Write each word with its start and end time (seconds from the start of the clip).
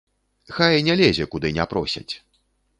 Хай 0.55 0.81
не 0.87 0.95
лезе, 1.03 1.29
куды 1.37 1.53
не 1.61 1.69
просяць. 1.75 2.09